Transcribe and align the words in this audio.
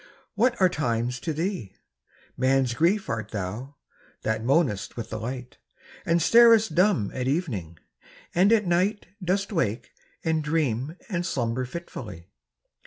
What 0.33 0.59
are 0.59 0.67
times 0.67 1.19
to 1.19 1.31
thee? 1.31 1.75
Man's 2.35 2.73
Grief 2.73 3.07
art 3.07 3.29
thou, 3.29 3.75
that 4.23 4.43
moanest 4.43 4.97
with 4.97 5.11
the 5.11 5.19
light, 5.19 5.57
And 6.07 6.19
starest 6.23 6.73
dumb 6.73 7.11
at 7.13 7.27
evening— 7.27 7.77
and 8.33 8.51
at 8.51 8.65
night 8.65 9.05
Dost 9.23 9.53
wake 9.53 9.91
and 10.25 10.43
dream 10.43 10.97
and 11.07 11.23
slumber 11.23 11.65
fitfully 11.65 12.25